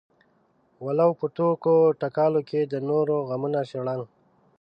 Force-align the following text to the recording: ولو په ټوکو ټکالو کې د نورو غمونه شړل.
ولو 0.85 1.09
په 1.19 1.25
ټوکو 1.35 1.75
ټکالو 2.01 2.41
کې 2.49 2.61
د 2.71 2.73
نورو 2.89 3.15
غمونه 3.29 3.61
شړل. 3.71 4.01